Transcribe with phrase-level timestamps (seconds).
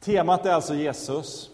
[0.00, 1.50] Temat är alltså Jesus.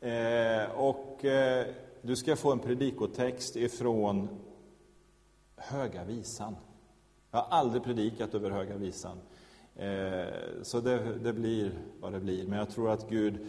[0.00, 1.66] Eh, och eh,
[2.02, 4.28] du ska få en predikotext ifrån
[5.56, 6.56] Höga Visan.
[7.30, 9.18] Jag har aldrig predikat över Höga Visan.
[9.76, 10.24] Eh,
[10.62, 12.46] så det, det blir vad det blir.
[12.46, 13.46] Men jag tror att Gud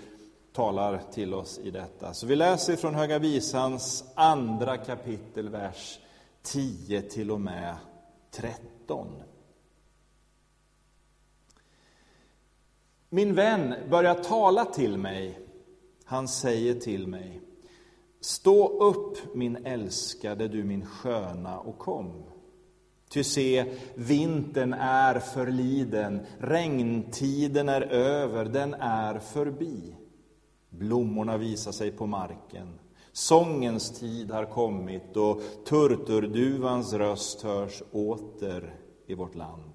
[0.54, 2.13] talar till oss i detta.
[2.13, 5.99] Så vi läser från Höga Visans andra kapitel, vers
[6.41, 7.75] 10 till och med
[8.31, 9.07] 13.
[13.10, 15.40] Min vän börjar tala till mig.
[16.05, 17.41] Han säger till mig.
[18.22, 22.23] Stå upp, min älskade, du min sköna, och kom.
[23.10, 23.66] Ty se,
[23.96, 29.96] vintern är förliden, regntiden är över, den är förbi.
[30.70, 32.80] Blommorna visar sig på marken.
[33.12, 38.76] Sångens tid har kommit och turturduvans röst hörs åter
[39.08, 39.74] i vårt land.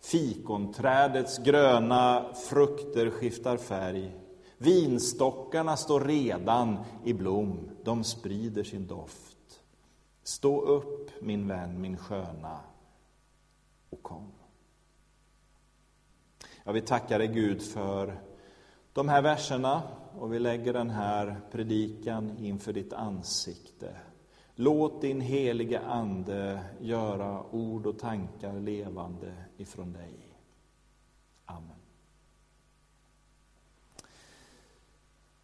[0.00, 4.16] Fikonträdets gröna frukter skiftar färg.
[4.58, 9.60] Vinstockarna står redan i blom, de sprider sin doft.
[10.22, 12.60] Stå upp, min vän, min sköna,
[13.90, 14.32] och kom.
[16.64, 18.20] Jag vill tacka dig, Gud, för
[18.92, 19.82] de här verserna
[20.18, 23.96] och vi lägger den här predikan inför ditt ansikte.
[24.60, 30.14] Låt din heliga Ande göra ord och tankar levande ifrån dig.
[31.44, 31.76] Amen.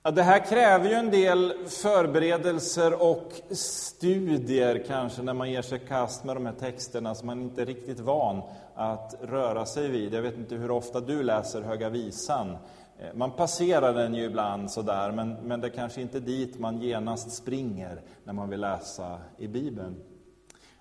[0.03, 5.79] Ja, det här kräver ju en del förberedelser och studier kanske när man ger sig
[5.79, 8.43] kast med de här texterna som man inte är riktigt van
[8.75, 10.15] att röra sig vid.
[10.15, 12.57] Jag vet inte hur ofta du läser Höga Visan.
[12.99, 16.81] Eh, man passerar den ju ibland sådär, men, men det är kanske inte dit man
[16.81, 19.97] genast springer när man vill läsa i Bibeln.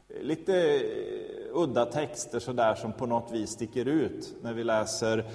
[0.09, 0.81] Eh, lite eh,
[1.53, 5.25] udda texter sådär som på något vis sticker ut när vi läser.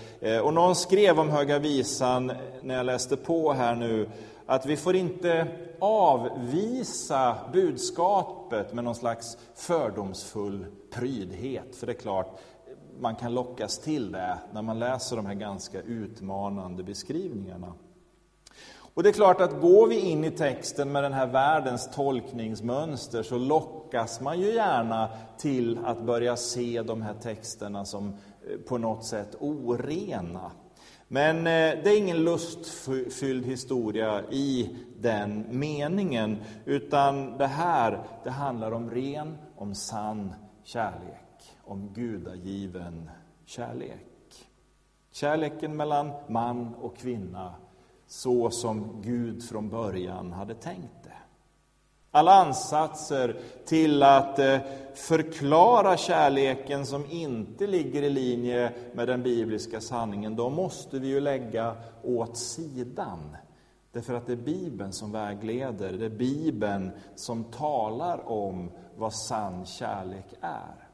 [0.42, 4.08] Och någon skrev om Höga Visan, när jag läste på här nu,
[4.46, 5.46] att vi får inte
[5.78, 11.76] avvisa budskapet med någon slags fördomsfull prydhet.
[11.76, 12.40] För det är klart,
[13.00, 17.72] man kan lockas till det när man läser de här ganska utmanande beskrivningarna.
[18.94, 23.22] Och det är klart att går vi in i texten med den här världens tolkningsmönster
[23.22, 28.78] så lockas man ju gärna till att börja se de här texterna som eh, på
[28.78, 30.50] något sätt orena.
[31.08, 38.72] Men eh, det är ingen lustfylld historia i den meningen, utan det här, det handlar
[38.72, 40.34] om ren, om sann
[40.64, 41.27] kärlek
[41.68, 43.10] om gudagiven
[43.44, 44.46] kärlek.
[45.10, 47.54] Kärleken mellan man och kvinna,
[48.06, 51.12] så som Gud från början hade tänkt det.
[52.10, 54.58] Alla ansatser till att eh,
[54.94, 61.20] förklara kärleken som inte ligger i linje med den bibliska sanningen, de måste vi ju
[61.20, 63.36] lägga åt sidan.
[63.92, 69.66] Därför att det är Bibeln som vägleder, det är Bibeln som talar om vad sann
[69.66, 70.87] kärlek är.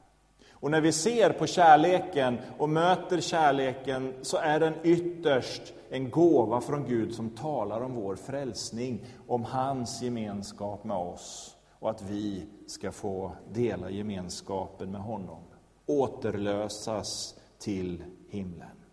[0.64, 6.60] Och när vi ser på kärleken och möter kärleken så är den ytterst en gåva
[6.60, 12.46] från Gud som talar om vår frälsning, om hans gemenskap med oss och att vi
[12.66, 15.42] ska få dela gemenskapen med honom.
[15.86, 18.83] Återlösas till himlen.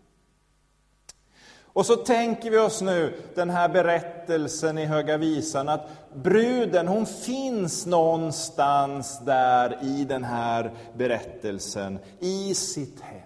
[1.72, 7.06] Och så tänker vi oss nu den här berättelsen i Höga Visan att bruden, hon
[7.06, 13.20] finns någonstans där i den här berättelsen, i sitt hem.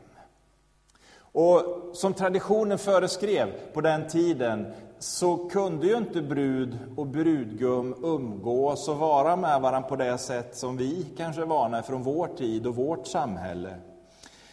[1.18, 1.62] Och
[1.92, 8.96] som traditionen föreskrev på den tiden så kunde ju inte brud och brudgum umgås och
[8.96, 12.76] vara med varandra på det sätt som vi kanske är vana från vår tid och
[12.76, 13.74] vårt samhälle.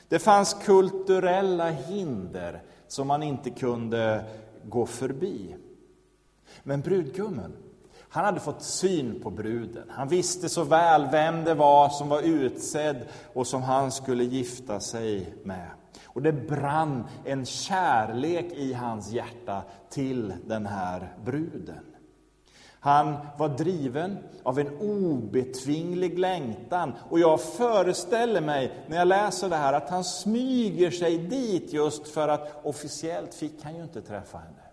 [0.09, 4.23] Det fanns kulturella hinder som man inte kunde
[4.63, 5.55] gå förbi.
[6.63, 7.53] Men brudgummen,
[8.09, 9.89] han hade fått syn på bruden.
[9.89, 14.79] Han visste så väl vem det var som var utsedd och som han skulle gifta
[14.79, 15.69] sig med.
[16.05, 21.92] Och det brann en kärlek i hans hjärta till den här bruden.
[22.83, 26.93] Han var driven av en obetvinglig längtan.
[27.09, 32.07] Och jag föreställer mig, när jag läser det här, att han smyger sig dit just
[32.07, 34.63] för att officiellt fick han ju inte träffa henne.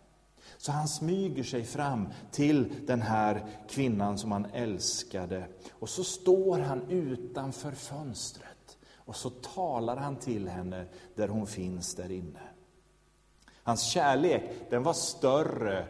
[0.56, 5.44] Så han smyger sig fram till den här kvinnan som han älskade.
[5.72, 11.94] Och så står han utanför fönstret och så talar han till henne där hon finns
[11.94, 12.40] där inne.
[13.62, 15.86] Hans kärlek, den var större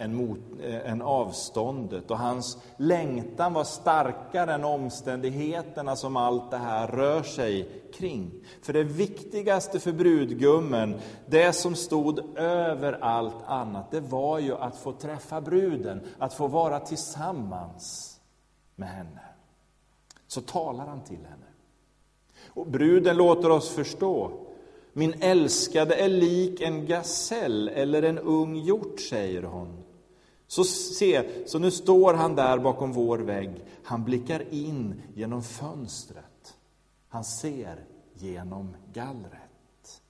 [0.00, 6.56] än, mot, eh, än avståndet och hans längtan var starkare än omständigheterna som allt det
[6.56, 8.30] här rör sig kring.
[8.62, 14.76] För det viktigaste för brudgummen, det som stod över allt annat, det var ju att
[14.76, 18.16] få träffa bruden, att få vara tillsammans
[18.76, 19.20] med henne.
[20.26, 21.46] Så talar han till henne.
[22.48, 24.30] Och bruden låter oss förstå
[24.92, 29.79] min älskade är lik en gasell eller en ung hjort, säger hon.
[30.50, 33.64] Så se, så nu står han där bakom vår vägg.
[33.84, 36.56] Han blickar in genom fönstret.
[37.08, 40.02] Han ser genom gallret.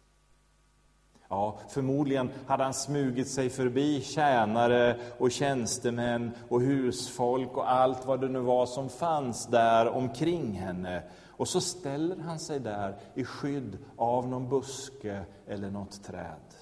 [1.28, 8.20] Ja, förmodligen hade han smugit sig förbi tjänare och tjänstemän och husfolk och allt vad
[8.20, 11.02] det nu var som fanns där omkring henne.
[11.26, 16.59] Och så ställer han sig där i skydd av någon buske eller något träd.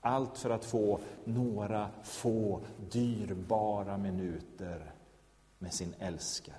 [0.00, 2.60] Allt för att få några få
[2.90, 4.92] dyrbara minuter
[5.58, 6.56] med sin älskade.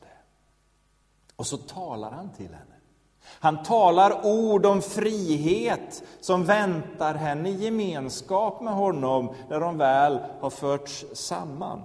[1.35, 2.75] Och så talar han till henne.
[3.23, 10.19] Han talar ord om frihet som väntar henne i gemenskap med honom när de väl
[10.39, 11.81] har förts samman.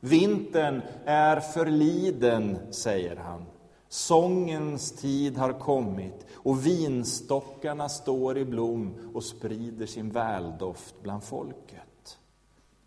[0.00, 3.46] Vintern är förliden, säger han.
[3.88, 12.18] Sångens tid har kommit och vinstockarna står i blom och sprider sin väldoft bland folket.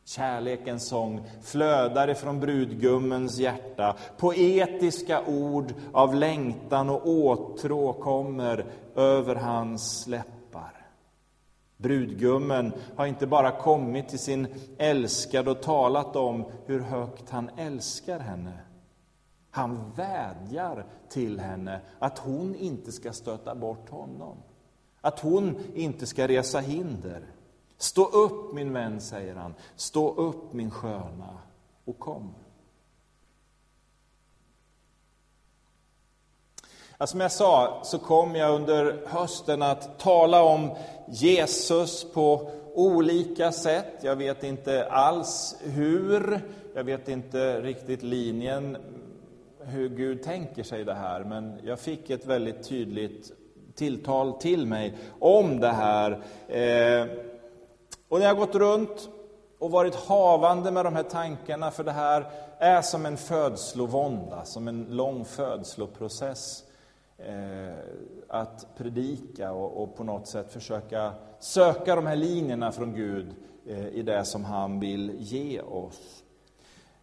[0.06, 3.96] Kärlekens sång flödar ifrån brudgummens hjärta.
[4.18, 8.66] Poetiska ord av längtan och åtrå kommer
[8.96, 10.86] över hans läppar.
[11.78, 14.48] Brudgummen har inte bara kommit till sin
[14.78, 18.54] älskade och talat om hur högt han älskar henne.
[19.52, 24.38] Han vädjar till henne att hon inte ska stöta bort honom.
[25.02, 27.26] Att hon inte ska resa hinder.
[27.78, 29.54] Stå upp min vän, säger han.
[29.76, 31.38] Stå upp min sköna
[31.86, 32.34] och kom.
[36.98, 40.70] Ja, som jag sa så kom jag under hösten att tala om
[41.08, 43.94] Jesus på olika sätt.
[44.02, 46.42] Jag vet inte alls hur,
[46.76, 48.78] jag vet inte riktigt linjen
[49.70, 53.32] hur Gud tänker sig det här, men jag fick ett väldigt tydligt
[53.76, 56.12] tilltal till mig om det här.
[56.48, 57.08] Eh,
[58.08, 59.10] och när jag gått runt
[59.60, 64.68] och varit havande med de här tankarna, för det här är som en födslovånda, som
[64.68, 66.64] en lång födsloprocess.
[67.18, 67.74] Eh,
[68.28, 73.36] att predika och, och, på något sätt försöka söka de här linjerna från Gud
[73.68, 76.24] eh, i det som han vill ge oss.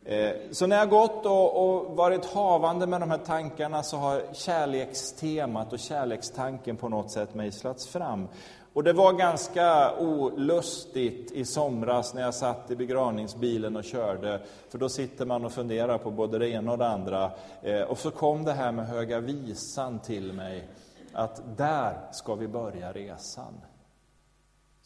[0.08, 4.22] Eh, så när jag gått och, och, varit havande med de här tankarna så har
[4.32, 8.28] kärlekstemat och kärlekstanken på något sätt mejslats fram.
[8.72, 14.78] Och det var ganska olustigt i somras när jag satt i begravningsbilen och körde, för
[14.78, 17.30] då sitter man och funderar på både det ena och det andra.
[17.62, 20.68] Eh, och så kom det här med Höga Visan till mig,
[21.12, 23.54] att där ska vi börja resan.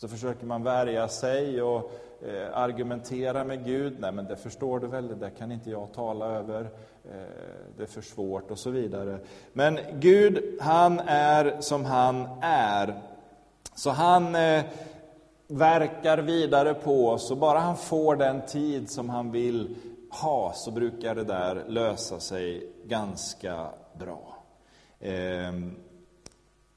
[0.01, 1.93] Så försöker man värja sig och
[2.27, 3.97] eh, argumentera med Gud.
[3.99, 6.61] Nej, men det förstår du väl, det där kan inte jag tala över.
[7.05, 7.11] Eh,
[7.77, 9.19] det är för svårt och så vidare.
[9.53, 13.01] Men Gud, han är som han är.
[13.75, 14.65] Så han eh,
[15.47, 19.77] verkar vidare på oss och bara han får den tid som han vill
[20.11, 23.67] ha så brukar det där lösa sig ganska
[23.99, 24.37] bra.
[25.01, 25.77] Ehm,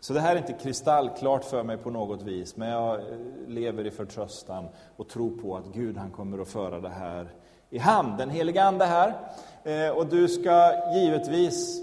[0.04, 3.18] så det här är inte kristallklart för mig på något vis, men jag eh,
[3.48, 7.34] lever i förtröstan och tror på att Gud han kommer att föra det här
[7.70, 8.18] i hamn.
[8.18, 9.14] Den heliga Ande här.
[9.64, 11.82] Eh, och du ska givetvis,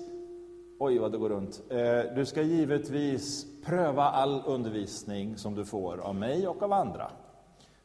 [0.78, 5.98] oj vad det går runt, eh, du ska givetvis pröva all undervisning som du får
[5.98, 7.10] av mig och av andra.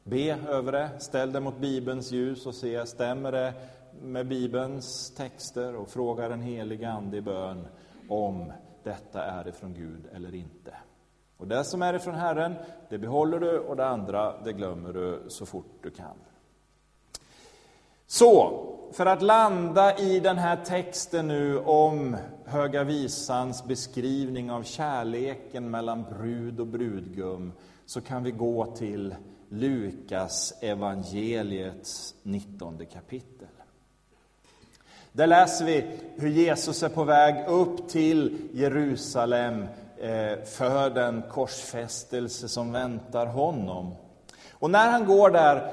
[0.04, 3.54] Be över det, ställ det mot Bibelns ljus och se, stämmer det
[4.02, 5.76] med Bibelns texter?
[5.76, 7.68] Och fråga den heliga Ande i bön
[8.10, 8.52] om
[8.86, 10.74] detta är ifrån Gud eller inte.
[11.38, 12.56] Och det som är ifrån Herren,
[12.90, 16.18] det behåller du och det andra, det glömmer du så fort du kan.
[18.08, 18.62] Så,
[18.94, 26.04] för att landa i den här texten nu om Höga Visans beskrivning av kärleken mellan
[26.04, 27.52] brud och brudgum,
[27.86, 29.16] så kan vi gå till
[29.50, 33.48] Lukas evangeliets 19 kapitel.
[35.16, 39.62] Där läser vi hur Jesus är på väg upp till Jerusalem
[39.98, 43.96] eh, för den korsfästelse som väntar honom.
[44.52, 45.72] Och när han går där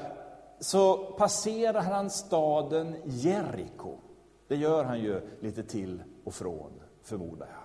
[0.59, 3.97] så passerar han staden Jeriko.
[4.47, 6.71] Det gör han ju lite till och från,
[7.03, 7.62] förmodar jag.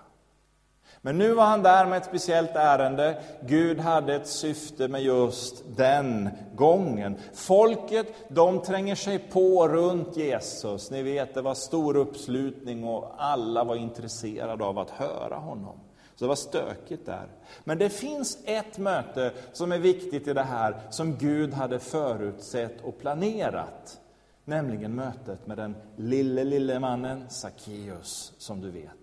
[1.01, 3.21] Men nu var han där med ett speciellt ärende.
[3.41, 7.17] Gud hade ett syfte med just den gången.
[7.33, 10.91] Folket, de tränger sig på runt Jesus.
[10.91, 15.79] Ni vet, det var stor uppslutning och alla var intresserade av att höra honom.
[16.15, 17.27] Så det var stökigt där.
[17.63, 22.81] Men det finns ett möte som är viktigt i det här, som Gud hade förutsett
[22.81, 23.99] och planerat.
[24.45, 28.98] Nämligen mötet med den lille, lille mannen Sackeus, som du vet.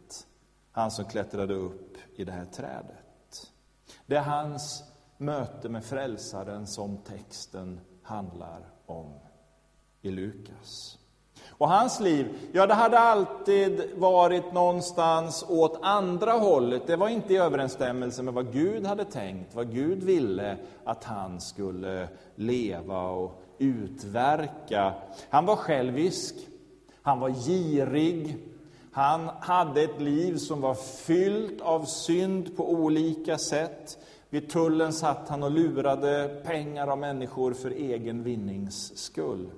[0.77, 3.51] Han som klättrade upp i det här trädet.
[4.07, 4.85] Det är hans
[5.19, 9.13] möte med Frälsaren som texten handlar om
[10.03, 10.99] i Lukas.
[11.49, 16.87] Och hans liv, ja det hade alltid varit någonstans åt andra hållet.
[16.87, 21.41] Det var inte i överensstämmelse med vad Gud hade tänkt, vad Gud ville att han
[21.41, 24.95] skulle leva och utverka.
[25.31, 26.35] Han var självisk,
[27.03, 28.39] han var girig,
[28.97, 33.99] han hade ett liv som var fyllt av synd på olika sätt.
[34.31, 39.51] Vid tullen satt han och lurade pengar av människor för egen vinnings skull.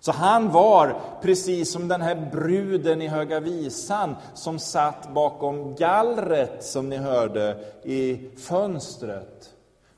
[0.00, 6.64] Så han var precis som den här bruden i Höga Visan som satt bakom gallret,
[6.64, 9.50] som ni hörde, i fönstret.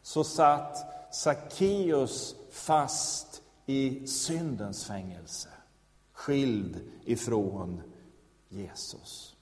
[0.02, 0.76] Så satt
[1.14, 5.48] Sackeus fast i syndens fängelse,
[6.12, 7.82] skild ifrån
[8.50, 9.36] Jesus.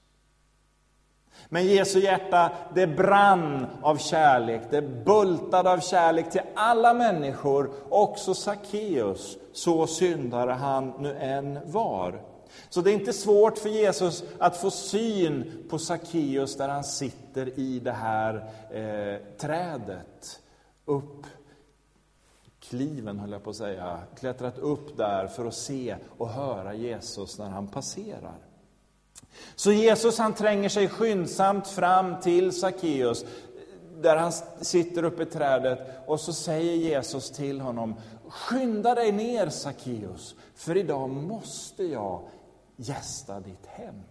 [1.49, 8.33] Men Jesu hjärta, det brann av kärlek, det bultade av kärlek till alla människor, också
[8.33, 12.21] Sackeus, så syndare han nu än var.
[12.69, 17.59] Så det är inte svårt för Jesus att få syn på Sackeus där han sitter
[17.59, 18.35] i det här
[18.71, 20.41] eh, trädet.
[20.85, 21.25] Upp
[22.59, 27.39] kliven, höll jag på att säga, klättrat upp där för att se och höra Jesus
[27.39, 28.48] när han passerar.
[29.55, 33.25] Så Jesus han tränger sig skyndsamt fram till Sackeus,
[34.01, 34.31] där han
[34.61, 37.95] sitter uppe i trädet, och så säger Jesus till honom,
[38.27, 42.21] skynda dig ner Sackeus, för idag måste jag
[42.75, 44.03] gästa ditt hem.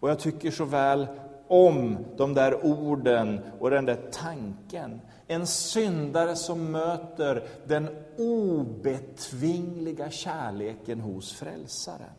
[0.00, 1.06] Och jag tycker så väl
[1.48, 5.00] om de där orden och den där tanken.
[5.26, 12.14] En syndare som möter den obetvingliga kärleken hos Frälsaren.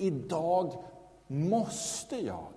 [0.00, 0.84] Idag
[1.26, 2.52] måste jag.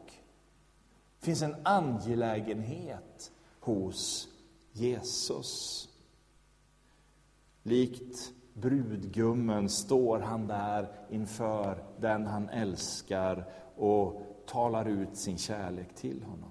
[1.20, 4.28] Det finns en angelägenhet hos
[4.72, 5.90] Jesus.
[7.64, 13.46] Likt brudgummen står han där inför den han älskar
[13.78, 16.50] och talar ut sin kärlek till honom.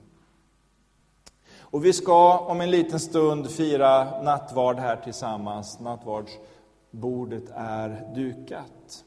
[1.59, 5.81] Och vi ska om en liten stund fira nattvard här tillsammans.
[5.81, 9.05] Nattvardsbordet är dukat.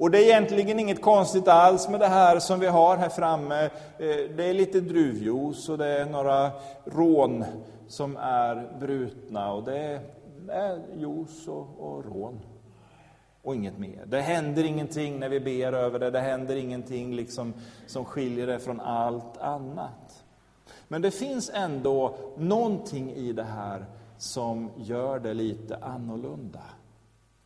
[0.00, 3.64] Och det är egentligen inget konstigt alls med det här som vi har här framme.
[3.64, 3.70] Eh,
[4.36, 6.50] det är lite druvjuice och det är några
[6.84, 7.44] rån
[7.88, 10.00] som är brutna och det
[10.48, 12.40] är juice och, och rån.
[13.42, 14.04] Och inget mer.
[14.06, 17.54] Det händer ingenting när vi ber över det, det händer ingenting liksom
[17.86, 20.24] som skiljer det från allt annat.
[20.88, 23.84] Men det finns ändå någonting i det här
[24.18, 26.62] som gör det lite annorlunda.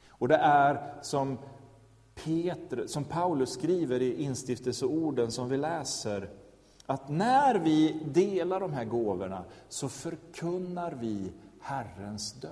[0.09, 1.39] Och det är som
[2.25, 6.31] Peter, som Paulus skriver i instiftelseorden som vi läser,
[6.87, 12.51] att när vi delar de här gåvorna så förkunnar vi Herrens död.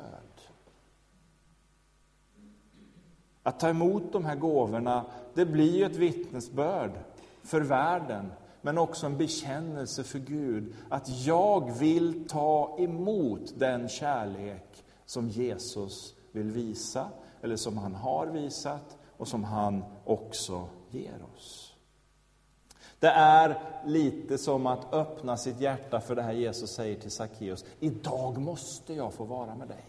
[3.42, 6.90] Att ta emot de här gåvorna, det blir ju ett vittnesbörd
[7.42, 14.84] för världen, men också en bekännelse för Gud, att jag vill ta emot den kärlek
[15.06, 17.08] som Jesus vill visa,
[17.40, 21.74] eller som han har visat, och som han också ger oss.
[22.98, 27.64] Det är lite som att öppna sitt hjärta för det här Jesus säger till Sackeus.
[27.80, 29.84] Idag måste jag få vara med dig.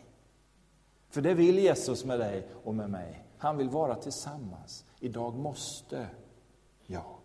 [1.09, 3.23] För det vill Jesus med dig och med mig.
[3.37, 4.85] Han vill vara tillsammans.
[4.99, 6.07] Idag måste
[6.85, 7.19] jag.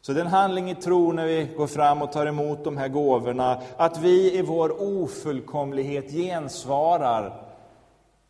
[0.00, 2.76] Så det är en handling i tro när vi går fram och tar emot de
[2.76, 7.47] här gåvorna, att vi i vår ofullkomlighet gensvarar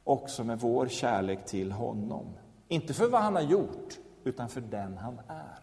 [0.09, 2.27] också med vår kärlek till honom.
[2.69, 5.59] Inte för vad han har gjort, utan för den han är.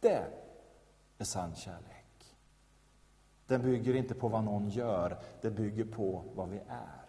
[0.00, 0.24] Det
[1.18, 2.36] är sann kärlek.
[3.46, 7.02] Den bygger inte på vad någon gör, det bygger på vad vi är.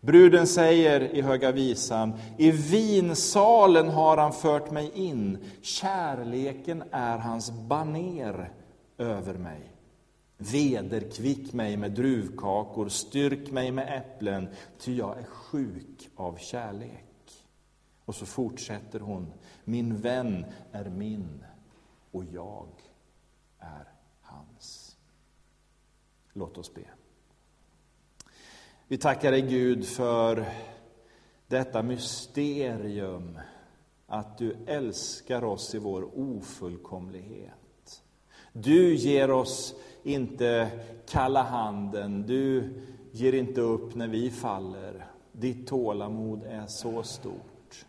[0.00, 7.50] Bruden säger i Höga Visan, i vinsalen har han fört mig in, kärleken är hans
[7.50, 8.52] baner
[8.98, 9.77] över mig.
[10.40, 17.04] Vederkvick mig med druvkakor, styrk mig med äpplen, ty jag är sjuk av kärlek.
[18.04, 19.32] Och så fortsätter hon.
[19.64, 21.44] Min vän är min
[22.10, 22.68] och jag
[23.58, 24.96] är hans.
[26.32, 26.84] Låt oss be.
[28.88, 30.48] Vi tackar dig Gud för
[31.46, 33.38] detta mysterium
[34.06, 38.02] att du älskar oss i vår ofullkomlighet.
[38.52, 39.74] Du ger oss
[40.08, 40.70] inte
[41.08, 42.74] kalla handen, du
[43.12, 45.06] ger inte upp när vi faller.
[45.32, 47.86] Ditt tålamod är så stort.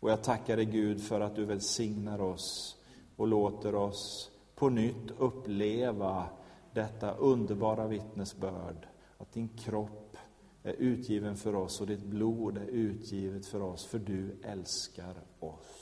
[0.00, 2.76] Och jag tackar dig Gud för att du välsignar oss
[3.16, 6.26] och låter oss på nytt uppleva
[6.72, 8.86] detta underbara vittnesbörd
[9.18, 10.16] att din kropp
[10.62, 15.75] är utgiven för oss och ditt blod är utgivet för oss, för du älskar oss.